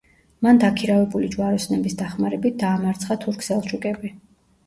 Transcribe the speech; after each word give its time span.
მან 0.45 0.59
დაქირავებული 0.61 1.27
ჯვაროსნების 1.33 1.97
დახმარებით 2.01 2.57
დაამარცხა 2.63 3.19
თურქ-სელჩუკები. 3.27 4.11